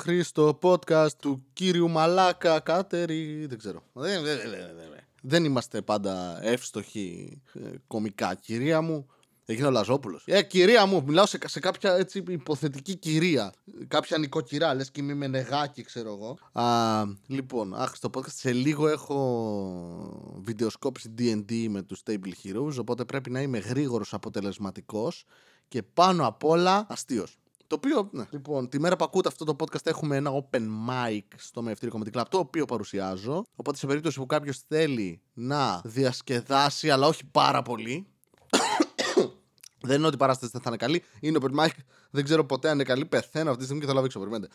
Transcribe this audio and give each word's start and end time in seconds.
άχρηστο 0.00 0.58
podcast 0.62 1.12
του 1.20 1.44
κύριου 1.52 1.90
Μαλάκα 1.90 2.60
Κάτερη. 2.60 3.46
Δεν 3.46 3.58
ξέρω. 3.58 3.82
Δεν, 3.92 4.22
δεν, 4.22 4.38
δεν, 4.38 4.50
δεν, 4.50 4.76
δεν. 4.76 4.88
Δεν 5.22 5.44
είμαστε 5.44 5.82
πάντα 5.82 6.38
εύστοχοι 6.42 7.40
ε, 7.52 7.68
κομικά, 7.86 8.34
κυρία 8.34 8.80
μου. 8.80 9.06
Έγινε 9.44 9.66
ο 9.66 9.70
Λαζόπουλος. 9.70 10.22
Ε, 10.26 10.42
κυρία 10.42 10.86
μου, 10.86 11.02
μιλάω 11.06 11.26
σε, 11.26 11.38
σε 11.44 11.60
κάποια 11.60 11.94
έτσι 11.94 12.24
υποθετική 12.28 12.96
κυρία. 12.96 13.52
Κάποια 13.88 14.18
νοικοκυρά, 14.18 14.74
λες 14.74 14.90
και 14.90 15.00
είμαι 15.00 15.14
με 15.14 15.26
νεγάκι, 15.26 15.82
ξέρω 15.82 16.12
εγώ. 16.12 16.38
Α, 16.64 17.04
λοιπόν, 17.26 17.74
άχρηστο 17.74 18.10
podcast. 18.14 18.32
Σε 18.32 18.52
λίγο 18.52 18.88
έχω 18.88 20.40
βιντεοσκόπηση 20.42 21.14
DD 21.18 21.66
με 21.68 21.82
τους 21.82 22.02
Stable 22.06 22.32
Heroes. 22.44 22.76
Οπότε 22.78 23.04
πρέπει 23.04 23.30
να 23.30 23.40
είμαι 23.40 23.58
γρήγορος, 23.58 24.14
αποτελεσματικός 24.14 25.24
και 25.68 25.82
πάνω 25.82 26.26
απ' 26.26 26.44
όλα 26.44 26.86
αστείος. 26.88 27.38
Το 27.70 27.76
οποίο, 27.76 28.08
ναι. 28.12 28.24
Λοιπόν, 28.30 28.68
τη 28.68 28.80
μέρα 28.80 28.96
που 28.96 29.04
ακούτε 29.04 29.28
αυτό 29.28 29.44
το 29.44 29.56
podcast 29.58 29.86
έχουμε 29.86 30.16
ένα 30.16 30.30
open 30.30 30.62
mic 30.88 31.20
στο 31.36 31.62
Μευτήριο 31.62 32.00
Comedy 32.00 32.18
Club, 32.18 32.24
το 32.28 32.38
οποίο 32.38 32.64
παρουσιάζω. 32.64 33.44
Οπότε 33.56 33.78
σε 33.78 33.86
περίπτωση 33.86 34.18
που 34.18 34.26
κάποιος 34.26 34.62
θέλει 34.68 35.22
να 35.32 35.80
διασκεδάσει, 35.84 36.90
αλλά 36.90 37.06
όχι 37.06 37.24
πάρα 37.24 37.62
πολύ. 37.62 38.06
δεν 39.88 39.96
είναι 39.96 40.06
ότι 40.06 40.14
η 40.14 40.18
παράσταση 40.18 40.52
δεν 40.52 40.60
θα 40.60 40.68
είναι 40.68 40.78
καλή. 40.78 41.04
Είναι 41.20 41.38
open 41.42 41.64
mic. 41.64 41.70
Δεν 42.10 42.24
ξέρω 42.24 42.44
ποτέ 42.44 42.68
αν 42.68 42.74
είναι 42.74 42.84
καλή. 42.84 43.04
Πεθαίνω 43.04 43.46
αυτή 43.48 43.58
τη 43.58 43.64
στιγμή 43.64 43.80
και 43.80 43.86
θα 43.86 43.92
λάβω 43.94 44.06
έξω. 44.06 44.18
Περιμένετε. 44.18 44.54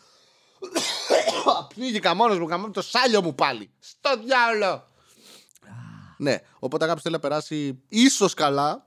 Πνίγηκα 1.74 2.14
μόνος 2.14 2.38
μου, 2.38 2.46
καμώ 2.46 2.70
το 2.70 2.82
σάλιο 2.82 3.22
μου 3.22 3.34
πάλι. 3.34 3.70
Στο 3.78 4.10
διάολο. 4.24 4.84
ναι, 6.18 6.38
οπότε 6.58 6.84
κάποιος 6.84 7.02
θέλει 7.02 7.14
να 7.14 7.20
περάσει 7.20 7.82
ίσως 7.88 8.34
καλά, 8.34 8.86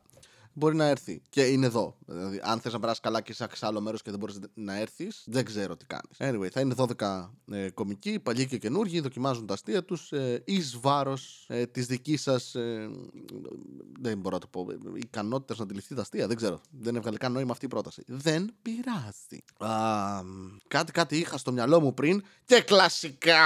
μπορεί 0.54 0.76
να 0.76 0.86
έρθει. 0.86 1.22
Και 1.30 1.46
είναι 1.46 1.66
εδώ. 1.66 1.99
Δηλαδή, 2.12 2.40
αν 2.44 2.60
θες 2.60 2.74
να 2.74 2.80
περάσεις 2.80 3.00
καλά 3.02 3.22
και 3.22 3.32
είσαι 3.32 3.48
σε 3.54 3.66
άλλο 3.66 3.82
μέρος 3.82 4.02
και 4.02 4.10
δεν 4.10 4.20
μπορείς 4.20 4.40
να 4.54 4.78
έρθεις, 4.78 5.24
δεν 5.26 5.46
ξέρω 5.46 5.78
τι 5.78 5.86
κάνεις. 5.86 6.18
Anyway, 6.18 6.50
θα 6.52 6.60
είναι 6.60 6.74
12 6.78 7.30
ε, 7.52 7.70
κομικοί, 7.70 8.20
παλιοί 8.20 8.48
και 8.48 8.58
καινούργοι, 8.58 9.00
δοκιμάζουν 9.00 9.46
τα 9.46 9.54
αστεία 9.54 9.84
τους 9.84 10.12
ε, 10.12 10.42
εις 10.46 10.78
βάρος 10.80 11.46
ε, 11.48 11.66
της 11.66 11.86
δικής 11.86 12.22
σας. 12.22 12.56
Ε, 12.56 12.90
δεν 14.00 14.18
μπορώ 14.18 14.36
να 14.36 14.42
το 14.42 14.48
πω. 14.48 14.68
ικανότητας 14.96 15.58
να 15.58 15.64
αντιληφθεί 15.64 15.96
τα 15.96 16.02
αστεία. 16.02 16.28
Δεν 16.28 16.36
ξέρω. 16.36 16.60
Δεν 16.72 16.96
έβγαλε 16.96 17.18
καν 17.18 17.32
νόημα 17.32 17.52
αυτή 17.52 17.66
η 17.66 17.68
πρόταση. 17.68 18.04
Δεν 18.08 18.54
πειράζει. 18.62 19.74
Α, 19.74 20.22
κάτι, 20.68 20.92
κάτι 20.92 21.18
είχα 21.18 21.38
στο 21.38 21.52
μυαλό 21.52 21.80
μου 21.80 21.94
πριν 21.94 22.24
και 22.46 22.62
κλασικά 22.62 23.38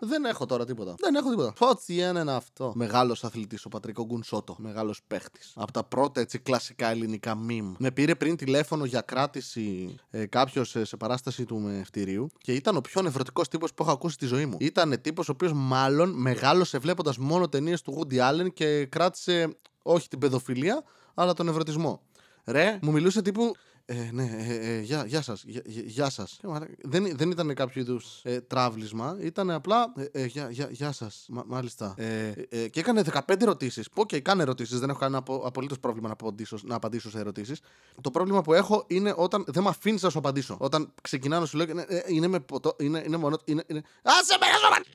δεν 0.00 0.24
έχω 0.24 0.46
τώρα 0.46 0.64
τίποτα. 0.64 0.94
Δεν 0.98 1.14
έχω 1.14 1.30
τίποτα. 1.30 1.52
Φώτσι 1.56 1.94
είναι 1.94 2.32
αυτό. 2.32 2.72
Μεγάλος 2.74 3.24
αθλητής 3.24 3.64
ο 3.64 3.68
Πατρικό 3.68 4.04
Γκουνσότο. 4.04 4.56
Μεγάλος 4.58 5.00
παίχτης. 5.06 5.52
Από 5.54 5.72
τα 5.72 5.84
πρώτα 5.84 6.20
έτσι 6.20 6.38
κλασικά 6.38 6.88
ελληνικά 6.88 7.38
meme. 7.48 7.72
Με 7.78 7.90
πήρε 8.04 8.16
πριν 8.16 8.36
τηλέφωνο 8.36 8.84
για 8.84 9.00
κράτηση 9.00 9.94
ε, 10.10 10.26
κάποιος 10.26 10.68
σε, 10.68 10.84
σε 10.84 10.96
παράσταση 10.96 11.44
του 11.44 11.58
μευτηρίου 11.58 12.30
και 12.38 12.52
ήταν 12.52 12.76
ο 12.76 12.80
πιο 12.80 13.02
νευρωτικός 13.02 13.48
τύπος 13.48 13.74
που 13.74 13.82
έχω 13.82 13.92
ακούσει 13.92 14.14
στη 14.14 14.26
ζωή 14.26 14.46
μου. 14.46 14.56
Ήταν 14.60 15.00
τύπος 15.00 15.28
ο 15.28 15.32
οποίος 15.32 15.52
μάλλον 15.54 16.10
μεγάλωσε 16.10 16.78
βλέποντας 16.78 17.18
μόνο 17.18 17.48
ταινίες 17.48 17.82
του 17.82 17.98
Woody 17.98 18.14
Allen 18.14 18.52
και 18.54 18.86
κράτησε 18.86 19.56
όχι 19.82 20.08
την 20.08 20.18
παιδοφιλία, 20.18 20.82
αλλά 21.14 21.32
τον 21.32 21.46
νευρωτισμό. 21.46 22.00
Ρε, 22.44 22.78
μου 22.82 22.92
μιλούσε 22.92 23.22
τύπου 23.22 23.54
ε, 23.86 24.08
ναι, 24.12 24.30
ε, 24.48 24.74
ε, 24.74 24.80
γεια, 24.80 25.04
γεια 25.06 25.22
σας, 25.22 25.42
γεια, 25.46 25.62
γεια 25.66 26.10
σας. 26.10 26.38
Ε, 26.42 26.48
δεν, 26.82 27.16
δεν 27.16 27.30
ήταν 27.30 27.54
κάποιο 27.54 27.80
είδους 27.80 28.20
ε, 28.22 28.40
τραύλισμα, 28.40 29.16
ήταν 29.20 29.50
απλά 29.50 29.92
ε, 29.96 30.22
ε, 30.22 30.24
γεια, 30.24 30.50
γεια, 30.50 30.68
γεια 30.70 30.92
σας, 30.92 31.24
Μα, 31.28 31.42
μάλιστα. 31.46 31.94
Ε, 31.96 32.32
ε, 32.48 32.68
και 32.68 32.80
έκανε 32.80 33.02
15 33.12 33.40
ερωτήσεις. 33.40 33.88
Πω 33.88 34.06
και 34.06 34.20
κάνε 34.20 34.42
ερωτήσεις, 34.42 34.78
δεν 34.78 34.88
έχω 34.88 34.98
κανένα 34.98 35.18
απο, 35.18 35.42
απολύτως 35.46 35.78
πρόβλημα 35.78 36.06
να 36.06 36.12
απαντήσω, 36.12 36.58
να 36.62 36.74
απαντήσω 36.74 37.10
σε 37.10 37.18
ερωτήσεις. 37.18 37.60
Το 38.00 38.10
πρόβλημα 38.10 38.42
που 38.42 38.52
έχω 38.52 38.84
είναι 38.86 39.14
όταν 39.16 39.44
δεν 39.46 39.62
με 39.62 39.68
αφήνεις 39.68 40.02
να 40.02 40.10
σου 40.10 40.18
απαντήσω. 40.18 40.56
Όταν 40.60 40.92
ξεκινάω 41.02 41.40
να 41.40 41.46
σου 41.46 41.56
λέω, 41.56 41.66
ε, 41.86 42.02
είναι 42.06 42.26
με 42.26 42.40
ποτό, 42.40 42.76
είναι, 42.78 43.02
είναι 43.06 43.16
μόνο, 43.16 43.38
είναι, 43.44 43.64
είναι... 43.66 43.82
Άσε 44.02 44.38
με 44.40 44.46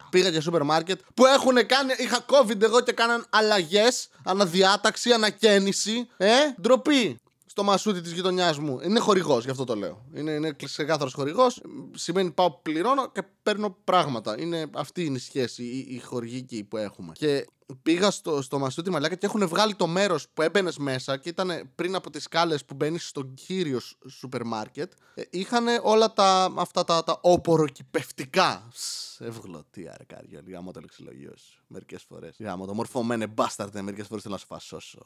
Πήγα 0.10 0.30
για 0.30 0.42
σούπερ 0.42 0.64
μάρκετ 0.64 1.00
που 1.14 1.26
έχουν 1.26 1.66
κάνει, 1.66 1.94
είχα 1.98 2.26
COVID 2.26 2.62
εγώ 2.62 2.82
και 2.82 2.92
κάναν 2.92 3.26
αλλαγές, 3.30 4.10
αναδιάταξη, 4.24 5.12
ανακαίνιση, 5.12 6.08
ε, 6.18 6.30
ντροπή 6.62 7.20
στο 7.60 7.68
μασούτι 7.68 8.02
της 8.02 8.12
γειτονιάς 8.12 8.58
μου. 8.58 8.80
Είναι 8.84 9.00
χορηγός, 9.00 9.44
γι' 9.44 9.50
αυτό 9.50 9.64
το 9.64 9.76
λέω. 9.76 10.06
Είναι, 10.14 10.32
είναι 10.32 10.52
ξεκάθαρος 10.52 11.14
χορηγός. 11.14 11.62
Σημαίνει 11.94 12.32
πάω, 12.32 12.52
πληρώνω 12.52 13.12
και 13.12 13.24
παίρνω 13.44 13.78
πράγματα. 13.84 14.42
Είναι, 14.42 14.70
αυτή 14.74 15.06
είναι 15.06 15.18
η 15.18 15.20
σχέση, 15.20 15.64
η, 15.64 15.96
η 15.96 16.00
χορηγική 16.00 16.64
που 16.64 16.78
έχουμε. 16.78 17.14
Και 17.14 17.48
πήγα 17.82 18.12
στο, 18.12 18.42
στο 18.42 18.60
Μασούτι 18.60 18.90
Μαλάκα 18.90 19.16
και 19.16 19.26
έχουν 19.26 19.48
βγάλει 19.48 19.76
το 19.76 19.88
μέρος 19.88 20.28
που 20.34 20.42
έμπαινες 20.42 20.78
μέσα 20.78 21.18
και 21.18 21.30
ήταν 21.30 21.70
πριν 21.76 21.96
από 21.96 22.10
τις 22.10 22.24
σκάλες 22.24 22.66
που 22.66 22.74
μπαίνεις 22.74 23.08
στο 23.08 23.24
κύριο 23.24 23.80
σούπερ 24.10 24.44
μάρκετ. 24.44 24.92
Ε, 25.14 25.22
είχαν 25.30 25.66
όλα 25.84 26.14
τα, 26.14 26.54
αυτά 26.56 26.84
τα, 26.84 27.04
τα 27.04 27.20
όποροκυπευτικά. 27.22 28.70
Ευγλωτή 29.20 29.90
αρκάρια, 29.90 30.44
γάμο 30.48 30.72
το 30.72 30.80
λεξιλογίο 30.80 31.34
σου. 31.38 31.64
Μερικές 31.68 32.04
φορές. 32.04 32.36
Γάμο 32.40 32.66
το 32.66 32.74
μορφωμένε 32.74 33.28
μπάσταρτε, 33.28 33.82
μερικές 33.82 34.08
φορές 34.08 34.24
θέλω 34.24 34.34
να 34.34 34.40
σου 34.40 34.48
φασώσω. 34.48 35.00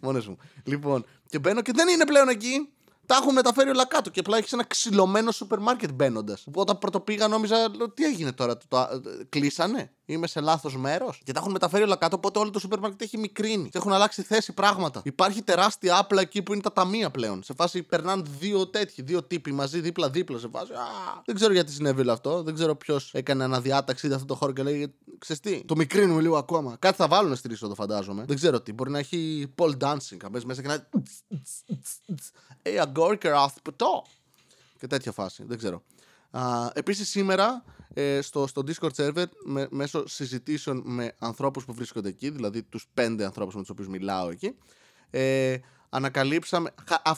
Μόνε 0.00 0.22
μου. 0.26 0.36
Λοιπόν, 0.64 1.04
και 1.26 1.38
μπαίνω 1.38 1.62
και 1.62 1.72
δεν 1.74 1.88
είναι 1.88 2.04
πλέον 2.04 2.28
εκεί 2.28 2.68
τα 3.08 3.16
έχουν 3.20 3.32
μεταφέρει 3.32 3.70
όλα 3.70 3.86
κάτω 3.86 4.10
και 4.10 4.20
απλά 4.20 4.36
έχεις 4.36 4.52
ένα 4.52 4.64
ξυλωμένο 4.64 5.30
σούπερ 5.30 5.58
μάρκετ 5.58 5.92
μπαίνοντας. 5.92 6.46
Όταν 6.54 6.78
πρώτο 6.78 7.00
πήγα, 7.00 7.28
νόμιζα, 7.28 7.70
τι 7.94 8.04
έγινε 8.04 8.32
τώρα, 8.32 8.56
το, 8.56 8.64
το, 8.68 8.88
κλείσανε, 9.28 9.92
είμαι 10.12 10.26
σε 10.26 10.40
λάθος 10.40 10.76
μέρος. 10.76 11.20
Και 11.24 11.32
τα 11.32 11.40
έχουν 11.40 11.52
μεταφέρει 11.52 11.82
όλα 11.82 11.96
κάτω, 11.96 12.16
οπότε 12.16 12.38
όλο 12.38 12.50
το 12.50 12.58
σούπερ 12.58 12.78
μάρκετ 12.78 13.02
έχει 13.02 13.18
μικρύνει. 13.18 13.68
Και 13.68 13.78
έχουν 13.78 13.92
αλλάξει 13.92 14.22
θέση 14.22 14.52
πράγματα. 14.52 15.00
Υπάρχει 15.04 15.42
τεράστια 15.42 15.98
άπλα 15.98 16.20
εκεί 16.20 16.42
που 16.42 16.52
είναι 16.52 16.62
τα 16.62 16.72
ταμεία 16.72 17.10
πλέον. 17.10 17.42
Σε 17.42 17.54
φάση 17.54 17.82
περνάνε 17.82 18.22
δύο 18.38 18.66
τέτοιοι, 18.66 19.02
δύο 19.02 19.22
τύποι 19.22 19.52
μαζί 19.52 19.80
δίπλα-δίπλα. 19.80 20.38
Σε 20.38 20.48
φάση. 20.48 20.72
Α, 20.72 20.86
δεν 21.24 21.34
ξέρω 21.34 21.52
γιατί 21.52 21.72
συνέβη 21.72 22.00
όλο 22.00 22.12
αυτό. 22.12 22.42
Δεν 22.42 22.54
ξέρω 22.54 22.74
ποιος 22.74 23.14
έκανε 23.14 23.44
αναδιάταξη 23.44 24.06
για 24.06 24.16
αυτό 24.16 24.28
το 24.28 24.34
χώρο 24.34 24.52
και 24.52 24.62
λέει, 24.62 24.94
Ξεστή, 25.18 25.64
το 25.66 25.76
μικρύνουμε 25.76 26.20
λίγο 26.20 26.36
ακόμα. 26.36 26.76
Κάτι 26.78 26.96
θα 26.96 27.08
βάλουν 27.08 27.36
στη 27.36 27.52
είσοδο, 27.52 27.74
φαντάζομαι. 27.74 28.24
Δεν 28.26 28.36
ξέρω 28.36 28.60
τι. 28.60 28.72
Μπορεί 28.72 28.90
να 28.90 28.98
έχει 28.98 29.52
pole 29.56 29.76
dancing. 29.78 30.16
Αν 30.24 30.42
μέσα 30.44 30.62
και 30.62 30.68
να. 30.68 30.88
Hey, 32.62 32.84
Γκόρκερ 32.88 33.32
Αθποτό. 33.32 34.04
Και 34.78 34.86
τέτοια 34.86 35.12
φάση. 35.12 35.44
Δεν 35.46 35.58
ξέρω. 35.58 35.82
Επίσης 36.72 37.08
σήμερα 37.08 37.64
ε, 37.94 38.20
στο, 38.20 38.46
στο 38.46 38.62
Discord 38.66 38.90
server 38.96 39.24
με, 39.44 39.66
μέσω 39.70 40.08
συζητήσεων 40.08 40.82
με 40.84 41.14
ανθρώπους 41.18 41.64
που 41.64 41.74
βρίσκονται 41.74 42.08
εκεί, 42.08 42.30
δηλαδή 42.30 42.62
τους 42.62 42.86
πέντε 42.94 43.24
ανθρώπους 43.24 43.54
με 43.54 43.60
τους 43.60 43.70
οποίους 43.70 43.88
μιλάω 43.88 44.30
εκεί, 44.30 44.54
ε, 45.10 45.56
ανακαλύψαμε, 45.88 46.70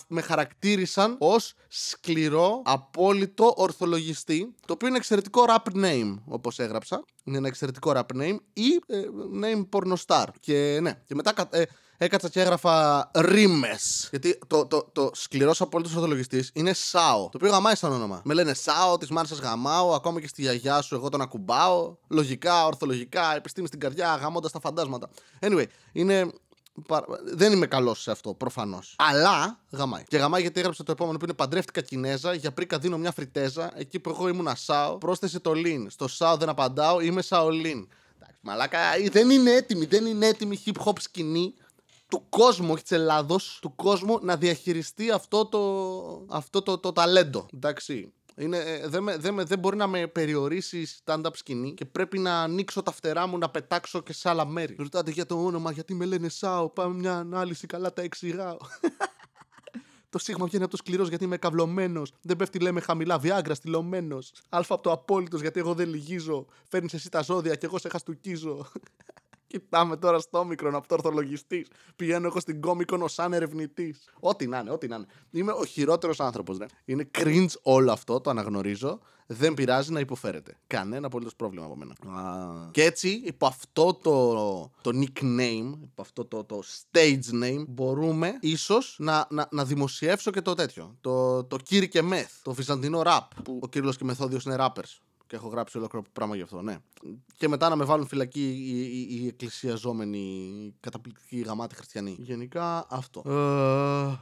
με 0.09 0.21
χαρακτήρισαν 0.21 1.17
ως 1.19 1.55
σκληρό, 1.69 2.63
απόλυτο 2.65 3.55
ορθολογιστή, 3.57 4.55
το 4.67 4.73
οποίο 4.73 4.89
είναι 4.89 4.97
εξαιρετικό 4.97 5.45
rap 5.49 5.77
name, 5.77 6.15
όπως 6.25 6.59
έγραψα. 6.59 7.05
Είναι 7.25 7.37
ένα 7.37 7.47
εξαιρετικό 7.47 7.93
rap 7.95 8.17
name 8.21 8.37
ή 8.53 8.81
ε, 8.87 9.03
name 9.43 9.69
pornostar. 9.71 10.27
Και 10.41 10.79
ναι, 10.83 11.03
και 11.07 11.15
μετά 11.15 11.49
ε, 11.51 11.63
έκατσα 12.05 12.29
και 12.29 12.41
έγραφα 12.41 13.11
ρήμες. 13.15 14.09
Γιατί 14.11 14.39
το, 14.47 14.67
το, 14.67 14.89
το 14.93 15.11
σκληρός 15.15 15.61
απόλυτος 15.61 15.95
ορθολογιστή 15.95 16.45
είναι 16.53 16.73
ΣΑΟ. 16.73 17.23
Το 17.23 17.31
οποίο 17.35 17.51
γαμάει 17.51 17.75
σαν 17.75 17.93
όνομα. 17.93 18.21
Με 18.25 18.35
λένε 18.35 18.55
ΣΑΟ, 18.55 18.99
της 18.99 19.11
Μάρσα 19.11 19.35
γαμάω, 19.35 19.95
ακόμα 19.95 20.21
και 20.21 20.27
στη 20.27 20.43
γιαγιά 20.43 20.81
σου 20.81 20.95
εγώ 20.95 21.09
τον 21.09 21.21
ακουμπάω. 21.21 21.97
Λογικά, 22.09 22.67
ορθολογικά, 22.67 23.35
επιστήμη 23.37 23.67
στην 23.67 23.81
καρδιά, 23.81 24.15
γαμώντας 24.15 24.53
τα 24.53 24.61
φαντάσματα. 24.61 25.09
Anyway, 25.41 25.65
είναι 25.93 26.33
δεν 27.25 27.53
είμαι 27.53 27.67
καλός 27.67 28.03
σε 28.03 28.11
αυτό, 28.11 28.35
προφανώς. 28.35 28.95
Αλλά 28.99 29.59
γαμάει. 29.71 30.05
Και 30.05 30.17
γαμάει 30.17 30.41
γιατί 30.41 30.61
έγραψε 30.61 30.83
το 30.83 30.93
επόμενο 30.93 31.19
που 31.19 31.25
είναι 31.25 31.35
Παντρεύτηκα 31.35 31.81
Κινέζα. 31.81 32.35
Για 32.35 32.53
πρίκα 32.53 32.79
δίνω 32.79 32.99
μια 32.99 33.13
φριτέζα. 33.13 33.71
Εκεί 33.75 34.01
που 34.01 34.11
εγώ 34.11 34.29
ήμουν 34.29 34.49
ΣΑΟ, 34.55 34.99
πρόσθεσε 34.99 35.41
το 35.41 35.53
Λιν. 35.53 35.91
Στο 35.91 36.09
ΣΑΟ 36.09 36.37
δεν 36.37 36.49
απαντάω, 36.49 37.01
είμαι 37.01 37.23
ΣΑΟΛΙΝ. 37.23 37.89
Μαλάκα, 38.41 38.79
δεν 39.11 39.31
είναι 39.31 39.51
έτοιμη, 39.51 39.85
δεν 39.87 40.07
είναι 40.07 40.27
έτοιμη 40.27 40.63
hip 40.67 40.85
hop 40.85 40.93
σκηνή 41.01 41.55
του 42.11 42.27
κόσμου, 42.29 42.73
όχι 42.73 42.83
της 42.83 42.93
Ελλάδος, 42.93 43.59
του 43.63 43.75
κόσμου 43.75 44.19
να 44.23 44.37
διαχειριστεί 44.37 45.11
αυτό 45.11 45.47
το, 45.47 46.27
αυτό 46.29 46.63
το, 46.63 46.79
το 46.79 46.93
ταλέντο. 46.93 47.47
Εντάξει. 47.55 48.13
Είναι, 48.37 48.59
ε, 48.59 48.89
δεν, 48.89 49.03
με, 49.03 49.17
δεν, 49.17 49.47
δεν 49.47 49.59
μπορεί 49.59 49.77
να 49.77 49.87
με 49.87 50.07
περιορίσει 50.07 50.87
stand-up 51.05 51.31
σκηνή 51.33 51.75
και 51.75 51.85
πρέπει 51.85 52.19
να 52.19 52.43
ανοίξω 52.43 52.83
τα 52.83 52.93
φτερά 52.93 53.27
μου 53.27 53.39
να 53.39 53.51
πετάξω 53.51 54.01
και 54.01 54.13
σε 54.13 54.29
άλλα 54.29 54.47
μέρη. 54.47 54.77
Ρωτάτε 54.79 55.11
για 55.11 55.27
το 55.27 55.45
όνομα, 55.45 55.73
γιατί 55.73 55.95
με 55.95 56.05
λένε 56.05 56.29
Σάο. 56.29 56.69
Πάμε 56.69 56.95
μια 56.95 57.17
ανάλυση, 57.17 57.67
καλά 57.67 57.93
τα 57.93 58.03
εξηγάω. 58.03 58.57
Το 60.11 60.19
σίγμα 60.19 60.47
βγαίνει 60.47 60.63
από 60.63 60.71
το 60.71 60.77
σκληρός 60.77 61.09
γιατί 61.09 61.25
είμαι 61.25 61.37
καυλωμένος. 61.37 62.13
Δεν 62.23 62.37
πέφτει, 62.37 62.59
λέμε 62.59 62.81
χαμηλά. 62.81 63.19
Βιάγκρα, 63.19 63.55
στυλωμένος. 63.55 64.33
Αλφα 64.49 64.75
από 64.75 64.83
το 64.83 64.93
απόλυτος 64.93 65.41
γιατί 65.41 65.61
εγώ 65.61 65.75
δεν 65.75 65.89
λυγίζω. 65.89 66.47
Φέρνεις 66.69 66.95
εσύ 66.95 67.11
τα 67.11 67.23
ζώδια 67.23 67.55
και 67.55 67.67
εγώ 67.67 67.79
σε 67.79 67.89
χαστούκίζω. 67.89 68.67
Κοιτάμε 69.51 69.97
τώρα 69.97 70.19
στο 70.19 70.39
όμικρον 70.39 70.75
από 70.75 70.89
το 70.89 70.95
ορθολογιστής. 70.95 71.69
Πηγαίνω 71.97 72.27
εγώ 72.27 72.41
στην 72.41 72.61
κόμικον 72.61 73.03
ω 73.03 73.09
σαν 73.09 73.33
ερευνητής. 73.33 74.09
Ό,τι 74.21 74.47
να 74.47 74.59
είναι, 74.59 74.71
ό,τι 74.71 74.87
να 74.89 74.97
είναι. 74.97 75.07
Είμαι 75.31 75.53
ο 75.53 75.65
χειρότερος 75.65 76.21
άνθρωπος, 76.21 76.59
ναι. 76.59 76.67
Είναι 76.85 77.11
cringe 77.19 77.53
όλο 77.63 77.93
αυτό, 77.93 78.21
το 78.21 78.31
αναγνωρίζω. 78.31 78.99
Δεν 79.27 79.55
πειράζει 79.55 79.93
να 79.93 80.01
υποφέρετε. 80.01 80.57
Κανένα 80.67 81.07
απολύτως 81.07 81.37
πρόβλημα 81.37 81.65
από 81.67 81.77
μένα. 81.77 81.95
Και 82.71 82.85
έτσι, 82.85 83.23
υπό 83.25 83.47
αυτό 83.47 83.95
το, 83.95 84.71
το 84.81 84.91
nickname, 84.95 85.73
υπό 85.83 86.03
αυτό 86.03 86.25
το, 86.25 86.45
το 86.45 86.63
stage 86.93 87.43
name, 87.43 87.65
μπορούμε 87.69 88.39
ίσως 88.41 88.97
να, 88.99 89.27
να, 89.31 89.49
να 89.51 89.65
δημοσιεύσω 89.65 90.31
και 90.31 90.43
το 90.43 90.55
τέτοιο. 90.55 90.97
Το, 91.01 91.45
το 91.45 91.57
Κύρι 91.57 91.89
και 91.89 92.03
Μεθ, 92.03 92.33
το 92.43 92.53
βυζαντινό 92.53 93.03
rap. 93.05 93.27
Που 93.45 93.59
ο 93.63 93.69
Κύριλος 93.69 93.97
και 93.97 94.05
Μεθόδιος 94.05 94.45
είναι 94.45 94.57
rappers. 94.59 95.10
Και 95.31 95.37
έχω 95.37 95.49
γράψει 95.49 95.79
ολόκληρο 95.79 96.05
πράγμα 96.13 96.37
γι' 96.37 96.43
αυτό, 96.43 96.63
ναι. 96.63 96.77
Και 97.37 97.49
μετά 97.49 97.69
να 97.69 97.77
με 97.77 97.85
βάλουν 97.85 98.07
φυλακή 98.07 98.49
οι, 98.49 98.81
οι, 98.81 99.09
οι 99.11 99.27
εκκλησιαζόμενοι 99.27 100.75
καταπληκτικοί 100.81 101.41
γαμάτοι 101.41 101.75
χριστιανοί. 101.75 102.17
Γενικά 102.19 102.87
αυτό. 102.91 103.23
Ε, 103.27 104.19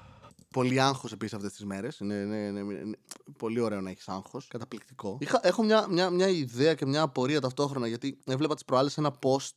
πολύ 0.50 0.80
άγχος 0.80 1.12
επίσης 1.12 1.34
αυτές 1.34 1.52
τις 1.52 1.64
μέρες. 1.64 1.98
Είναι, 1.98 2.14
είναι, 2.14 2.36
είναι, 2.36 2.60
είναι, 2.60 2.98
πολύ 3.38 3.60
ωραίο 3.60 3.80
να 3.80 3.90
έχεις 3.90 4.08
άγχος. 4.08 4.48
Καταπληκτικό. 4.48 5.18
Είχα, 5.20 5.40
έχω 5.42 5.62
μια, 5.62 5.86
μια, 5.90 6.10
μια 6.10 6.28
ιδέα 6.28 6.74
και 6.74 6.86
μια 6.86 7.02
απορία 7.02 7.40
ταυτόχρονα 7.40 7.86
γιατί 7.86 8.18
έβλεπα 8.24 8.54
τις 8.54 8.64
προάλλες 8.64 8.98
ένα 8.98 9.18
post 9.22 9.56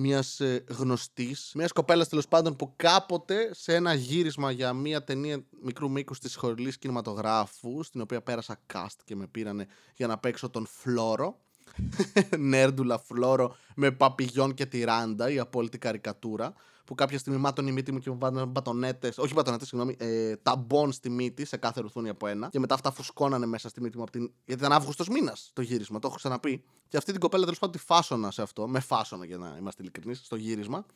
μιας 0.00 0.40
ε, 0.40 0.64
γνωστής, 0.68 1.52
μιας 1.54 1.72
κοπέλας 1.72 2.08
τέλος 2.08 2.28
πάντων 2.28 2.56
που 2.56 2.72
κάποτε 2.76 3.54
σε 3.54 3.74
ένα 3.74 3.94
γύρισμα 3.94 4.50
για 4.50 4.72
μια 4.72 5.04
ταινία 5.04 5.44
μικρού 5.62 5.90
μήκους 5.90 6.18
της 6.18 6.32
σχολή 6.32 6.78
κινηματογράφου, 6.78 7.82
στην 7.82 8.00
οποία 8.00 8.22
πέρασα 8.22 8.60
cast 8.72 8.96
και 9.04 9.16
με 9.16 9.26
πήρανε 9.26 9.66
για 9.94 10.06
να 10.06 10.18
παίξω 10.18 10.50
τον 10.50 10.66
Φλόρο. 10.66 11.40
Νέρντουλα 12.38 12.98
Φλόρο 12.98 13.56
με 13.74 13.90
παπηγιόν 13.90 14.54
και 14.54 14.66
τυράντα, 14.66 15.30
η 15.30 15.38
απόλυτη 15.38 15.78
καρικατούρα 15.78 16.54
που 16.88 16.94
κάποια 16.94 17.18
στιγμή 17.18 17.38
μάτωνε 17.38 17.70
η 17.70 17.72
μύτη 17.72 17.92
μου 17.92 17.98
και 17.98 18.10
μου 18.10 18.18
βάζανε 18.18 18.44
μπατονέτες, 18.44 19.18
όχι 19.18 19.34
μπατονέτες, 19.34 19.68
συγγνώμη, 19.68 19.96
ε, 19.98 20.36
ταμπών 20.36 20.92
στη 20.92 21.10
μύτη 21.10 21.44
σε 21.44 21.56
κάθε 21.56 21.80
ρουθούνη 21.80 22.08
από 22.08 22.26
ένα. 22.26 22.48
Και 22.48 22.58
μετά 22.58 22.74
αυτά 22.74 22.90
φουσκώνανε 22.90 23.46
μέσα 23.46 23.68
στη 23.68 23.80
μύτη 23.80 23.96
μου 23.96 24.02
από 24.02 24.12
την. 24.12 24.32
Γιατί 24.44 24.60
ήταν 24.60 24.72
Αύγουστος 24.72 25.08
μήνας 25.08 25.50
το 25.52 25.62
γύρισμα, 25.62 25.98
το 25.98 26.06
έχω 26.06 26.16
ξαναπεί. 26.16 26.64
Και 26.88 26.96
αυτή 26.96 27.10
την 27.10 27.20
κοπέλα 27.20 27.44
τέλος 27.44 27.58
πάντων 27.58 27.80
τη 27.80 27.86
φάσωνα 27.86 28.30
σε 28.30 28.42
αυτό, 28.42 28.68
με 28.68 28.80
φάσωνα 28.80 29.24
για 29.24 29.36
να 29.36 29.56
είμαστε 29.58 29.82
ειλικρινείς, 29.82 30.20
στο 30.24 30.36
γύρισμα. 30.36 30.86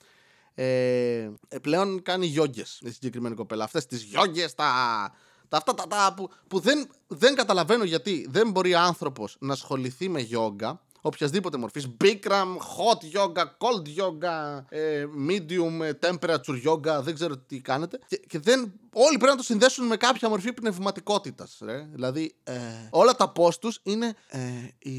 Ε, 0.54 1.30
ε, 1.48 1.58
πλέον 1.62 2.02
κάνει 2.02 2.26
γιόγκε 2.26 2.64
η 2.80 2.90
συγκεκριμένη 2.90 3.34
κοπέλα. 3.34 3.64
Αυτές 3.64 3.86
τις 3.86 4.02
γιόγκε, 4.02 4.48
τα, 4.56 4.72
τα 5.48 5.56
αυτά 5.56 5.74
τα, 5.74 5.86
τα 5.86 6.14
που, 6.16 6.30
που 6.48 6.58
δεν, 6.58 6.88
δεν 7.06 7.34
καταλαβαίνω 7.34 7.84
γιατί 7.84 8.26
δεν 8.30 8.50
μπορεί 8.50 8.74
άνθρωπος 8.74 9.36
να 9.40 9.52
ασχοληθεί 9.52 10.08
με 10.08 10.20
γιόγκα 10.20 10.80
οποιασδήποτε 11.02 11.56
μορφής. 11.56 11.96
Bikram, 12.04 12.56
hot 12.76 13.18
yoga, 13.18 13.42
cold 13.42 13.86
yoga, 14.00 14.64
ε, 14.68 15.06
medium 15.28 15.80
ε, 15.82 15.92
temperature 16.00 16.68
yoga, 16.68 17.02
δεν 17.02 17.14
ξέρω 17.14 17.36
τι 17.38 17.60
κάνετε. 17.60 17.98
Και, 18.06 18.16
και 18.16 18.38
δεν 18.38 18.72
όλοι 18.92 19.16
πρέπει 19.16 19.30
να 19.30 19.36
το 19.36 19.42
συνδέσουν 19.42 19.86
με 19.86 19.96
κάποια 19.96 20.28
μορφή 20.28 20.52
πνευματικότητας. 20.52 21.62
Δηλαδή, 21.92 22.34
ε, 22.44 22.60
όλα 22.90 23.14
τα 23.14 23.32
post 23.36 23.54
τους 23.54 23.80
είναι. 23.82 24.14
Ε, 24.28 24.40
η, 24.78 24.90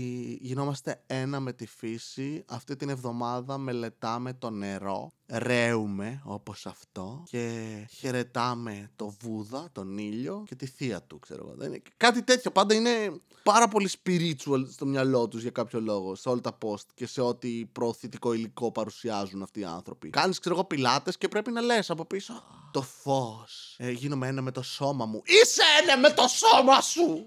γινόμαστε 0.41 1.01
ένα 1.07 1.39
με 1.39 1.53
τη 1.53 1.67
φύση. 1.67 2.43
Αυτή 2.47 2.75
την 2.75 2.89
εβδομάδα 2.89 3.57
μελετάμε 3.57 4.33
το 4.33 4.49
νερό. 4.49 5.11
Ρέουμε 5.37 6.21
όπως 6.23 6.65
αυτό 6.65 7.23
και 7.29 7.51
χαιρετάμε 7.91 8.89
το 8.95 9.15
Βούδα, 9.21 9.69
τον 9.71 9.97
ήλιο 9.97 10.43
και 10.47 10.55
τη 10.55 10.65
θεία 10.65 11.01
του, 11.01 11.19
ξέρω 11.19 11.43
εγώ. 11.45 11.55
Δεν 11.57 11.81
Κάτι 11.97 12.23
τέτοιο 12.23 12.51
πάντα 12.51 12.73
είναι 12.73 13.21
πάρα 13.43 13.67
πολύ 13.67 13.89
spiritual 14.03 14.65
στο 14.71 14.85
μυαλό 14.85 15.27
τους 15.27 15.41
για 15.41 15.51
κάποιο 15.51 15.79
λόγο, 15.79 16.15
σε 16.15 16.29
όλα 16.29 16.41
τα 16.41 16.57
post 16.65 16.85
και 16.93 17.07
σε 17.07 17.21
ό,τι 17.21 17.65
προωθητικό 17.71 18.33
υλικό 18.33 18.71
παρουσιάζουν 18.71 19.41
αυτοί 19.41 19.59
οι 19.59 19.63
άνθρωποι. 19.63 20.09
Κάνεις, 20.09 20.39
ξέρω 20.39 20.55
εγώ, 20.55 20.63
πιλάτες 20.63 21.17
και 21.17 21.27
πρέπει 21.27 21.51
να 21.51 21.61
λες 21.61 21.89
από 21.89 22.05
πίσω 22.05 22.43
το 22.73 22.81
φως 22.81 23.75
ε, 23.77 23.91
γίνομαι 23.91 24.27
ένα 24.27 24.41
με 24.41 24.51
το 24.51 24.61
σώμα 24.61 25.05
μου. 25.05 25.21
Είσαι 25.25 25.61
ένα 25.81 25.97
με 25.97 26.09
το 26.09 26.27
σώμα 26.27 26.81
σου! 26.81 27.25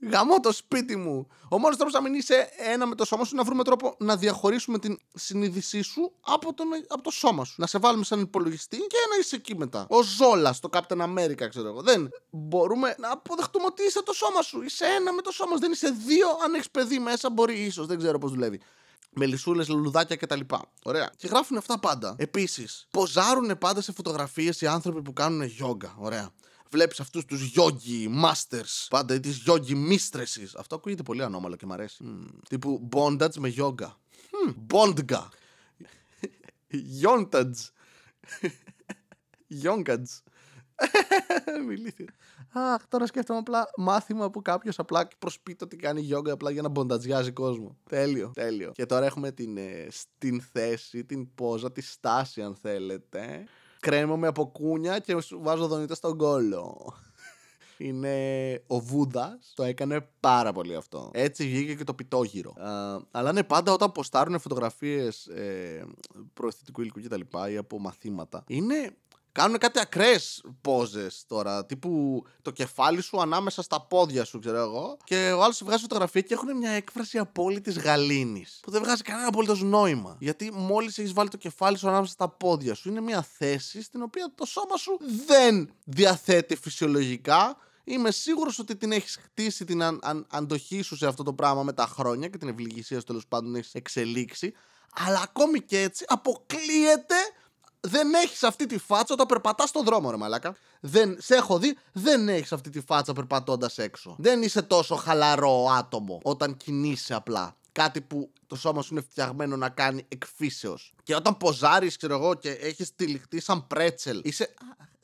Γαμώ 0.00 0.40
το 0.40 0.52
σπίτι 0.52 0.96
μου. 0.96 1.28
Ο 1.48 1.58
μόνος 1.58 1.76
τρόπος 1.76 1.94
να 1.94 2.00
μην 2.02 2.14
είσαι 2.14 2.48
ένα 2.56 2.86
με 2.86 2.94
το 2.94 3.04
σώμα 3.04 3.24
σου 3.24 3.30
είναι 3.32 3.42
να 3.42 3.48
βρούμε 3.48 3.64
τρόπο 3.64 3.96
να 3.98 4.16
διαχωρίσουμε 4.16 4.78
την 4.78 4.98
συνείδησή 5.14 5.82
σου 5.82 6.12
από, 6.20 6.54
τον, 6.54 6.66
από 6.88 7.02
το 7.02 7.10
σώμα 7.10 7.44
σου. 7.44 7.54
Να 7.56 7.66
σε 7.66 7.78
βάλουμε 7.78 8.04
σαν 8.04 8.20
υπολογιστή 8.20 8.76
και 8.76 8.96
να 9.10 9.18
είσαι 9.20 9.36
εκεί 9.36 9.56
μετά. 9.56 9.86
Ο 9.88 10.02
Ζόλας 10.02 10.56
στο 10.56 10.68
Captain 10.72 11.00
America, 11.00 11.48
ξέρω 11.48 11.68
εγώ. 11.68 11.82
Δεν 11.82 12.10
μπορούμε 12.30 12.94
να 12.98 13.10
αποδεχτούμε 13.10 13.64
ότι 13.66 13.82
είσαι 13.82 14.02
το 14.02 14.12
σώμα 14.12 14.42
σου. 14.42 14.62
Είσαι 14.62 14.84
ένα 14.84 15.12
με 15.12 15.22
το 15.22 15.30
σώμα 15.30 15.52
σου. 15.52 15.58
Δεν 15.58 15.72
είσαι 15.72 15.88
δύο. 16.06 16.28
Αν 16.44 16.54
έχεις 16.54 16.70
παιδί 16.70 16.98
μέσα, 16.98 17.30
μπορεί 17.30 17.54
ίσως. 17.54 17.86
Δεν 17.86 17.98
ξέρω 17.98 18.18
πώς 18.18 18.30
δουλεύει 18.30 18.60
με 19.18 19.26
λισούλε, 19.26 19.64
λουλουδάκια 19.64 20.16
κτλ. 20.16 20.40
Ωραία. 20.82 21.10
Και 21.16 21.26
γράφουν 21.26 21.56
αυτά 21.56 21.78
πάντα. 21.78 22.14
Επίσης, 22.18 22.86
ποζάρουν 22.90 23.58
πάντα 23.58 23.80
σε 23.80 23.92
φωτογραφίες 23.92 24.60
οι 24.60 24.66
άνθρωποι 24.66 25.02
που 25.02 25.12
κάνουν 25.12 25.42
γιόγκα. 25.42 25.94
Ωραία. 25.98 26.30
Βλέπεις 26.70 27.00
αυτούς 27.00 27.24
τους 27.24 27.52
yogi 27.56 28.24
masters. 28.24 28.86
Πάντα 28.88 29.14
ή 29.14 29.20
τις 29.20 29.44
yogi 29.46 29.90
mistresses. 29.90 30.50
Αυτό 30.56 30.74
ακούγεται 30.74 31.02
πολύ 31.02 31.22
ανώμαλο 31.22 31.56
και 31.56 31.66
μ' 31.66 31.72
αρέσει. 31.72 32.04
Mm. 32.04 32.38
Τύπου 32.48 32.88
bondage 32.92 33.34
με 33.34 33.54
yoga. 33.56 33.88
Mm. 33.88 34.54
Bondga. 34.72 35.28
Yontage. 37.02 37.70
Yonkage. 39.62 40.22
Μιλήθεια. 41.66 42.14
Αχ, 42.52 42.86
τώρα 42.88 43.06
σκέφτομαι 43.06 43.38
απλά 43.38 43.70
μάθημα 43.76 44.30
που 44.30 44.42
κάποιος 44.42 44.78
απλά 44.78 45.08
προσποιείται 45.18 45.64
ότι 45.64 45.76
κάνει 45.76 46.00
γιόγκα 46.00 46.32
απλά 46.32 46.50
για 46.50 46.62
να 46.62 46.68
μποντατζιάζει 46.68 47.32
κόσμο. 47.32 47.76
Τέλειο, 47.88 48.30
τέλειο. 48.34 48.72
Και 48.72 48.86
τώρα 48.86 49.06
έχουμε 49.06 49.32
την, 49.32 49.56
ε, 49.56 49.86
στην 49.90 50.40
θέση, 50.40 51.04
την 51.04 51.34
πόζα, 51.34 51.72
τη 51.72 51.80
στάση, 51.80 52.42
αν 52.42 52.54
θέλετε. 52.54 53.46
Κρέμομαι 53.80 54.26
από 54.26 54.46
κούνια 54.46 54.98
και 54.98 55.20
σου 55.20 55.40
βάζω 55.42 55.66
δονητές 55.66 55.96
στον 55.96 56.16
κόλο. 56.16 56.94
Είναι 57.78 58.14
ο 58.66 58.78
Βούδας. 58.78 59.52
Το 59.54 59.62
έκανε 59.62 60.08
πάρα 60.20 60.52
πολύ 60.52 60.74
αυτό. 60.74 61.10
Έτσι 61.12 61.44
βγήκε 61.44 61.74
και 61.74 61.84
το 61.84 61.94
πιτόγυρο. 61.94 62.54
αλλά 63.10 63.32
ναι, 63.32 63.42
πάντα 63.42 63.72
όταν 63.72 63.92
ποστάρουν 63.92 64.38
φωτογραφίες 64.38 65.26
ε, 65.26 65.84
προαισθητικού 66.34 66.80
υλικού 66.80 67.00
κτλ. 67.00 67.20
ή 67.50 67.56
από 67.56 67.78
μαθήματα, 67.78 68.44
είναι 68.46 68.96
Κάνουν 69.36 69.58
κάτι 69.58 69.80
ακραίες 69.80 70.44
πόζε 70.60 71.10
τώρα. 71.26 71.66
Τύπου 71.66 72.22
το 72.42 72.50
κεφάλι 72.50 73.00
σου 73.02 73.20
ανάμεσα 73.20 73.62
στα 73.62 73.80
πόδια 73.80 74.24
σου, 74.24 74.38
ξέρω 74.38 74.58
εγώ. 74.58 74.96
Και 75.04 75.32
ο 75.32 75.42
άλλος 75.42 75.62
βγάζει 75.64 75.82
φωτογραφία 75.82 76.20
και 76.20 76.34
έχουν 76.34 76.56
μια 76.56 76.70
έκφραση 76.70 77.18
απόλυτης 77.18 77.78
γαλήνης. 77.78 78.60
Που 78.62 78.70
δεν 78.70 78.82
βγάζει 78.82 79.02
κανένα 79.02 79.28
απολύτως 79.28 79.62
νόημα. 79.62 80.16
Γιατί 80.20 80.50
μόλις 80.52 80.98
έχεις 80.98 81.12
βάλει 81.12 81.28
το 81.28 81.36
κεφάλι 81.36 81.78
σου 81.78 81.88
ανάμεσα 81.88 82.12
στα 82.12 82.28
πόδια 82.28 82.74
σου, 82.74 82.88
είναι 82.88 83.00
μια 83.00 83.26
θέση 83.38 83.82
στην 83.82 84.02
οποία 84.02 84.32
το 84.34 84.44
σώμα 84.44 84.76
σου 84.76 84.98
δεν 85.26 85.70
διαθέτει 85.84 86.56
φυσιολογικά 86.56 87.56
Είμαι 87.88 88.10
σίγουρος 88.10 88.58
ότι 88.58 88.76
την 88.76 88.92
έχεις 88.92 89.18
χτίσει 89.22 89.64
την 89.64 89.82
αν, 89.82 90.00
αν, 90.02 90.26
αντοχή 90.30 90.82
σου 90.82 90.96
σε 90.96 91.06
αυτό 91.06 91.22
το 91.22 91.32
πράγμα 91.32 91.62
με 91.62 91.72
τα 91.72 91.86
χρόνια 91.86 92.28
και 92.28 92.38
την 92.38 92.48
ευληγησία 92.48 92.98
σου 92.98 93.04
τέλος 93.04 93.26
πάντων 93.26 93.54
έχεις 93.54 93.74
εξελίξει. 93.74 94.52
Αλλά 94.94 95.20
ακόμη 95.20 95.60
και 95.60 95.80
έτσι 95.80 96.04
αποκλείεται 96.08 97.14
δεν 97.80 98.14
έχεις 98.14 98.42
αυτή 98.42 98.66
τη 98.66 98.78
φάτσα 98.78 99.14
όταν 99.14 99.26
περπατάς 99.26 99.68
στον 99.68 99.84
δρόμο, 99.84 100.10
ρε 100.10 100.16
Μαλάκα. 100.16 100.56
Δεν, 100.80 101.16
σε 101.20 101.34
έχω 101.34 101.58
δει, 101.58 101.78
δεν 101.92 102.28
έχεις 102.28 102.52
αυτή 102.52 102.70
τη 102.70 102.80
φάτσα 102.80 103.12
περπατώντας 103.12 103.78
έξω. 103.78 104.16
Δεν 104.18 104.42
είσαι 104.42 104.62
τόσο 104.62 104.94
χαλαρό 104.94 105.66
άτομο 105.78 106.20
όταν 106.22 106.56
κινείσαι 106.56 107.14
απλά. 107.14 107.56
Κάτι 107.72 108.00
που 108.00 108.30
το 108.46 108.56
σώμα 108.56 108.82
σου 108.82 108.94
είναι 108.94 109.04
φτιαγμένο 109.10 109.56
να 109.56 109.68
κάνει 109.68 110.04
εκφύσεως. 110.08 110.94
Και 111.02 111.14
όταν 111.14 111.36
ποζάρεις, 111.36 111.96
ξέρω 111.96 112.14
εγώ, 112.14 112.34
και 112.34 112.50
έχεις 112.50 112.94
τυλιχτεί 112.94 113.40
σαν 113.40 113.66
πρέτσελ, 113.66 114.20
είσαι. 114.24 114.54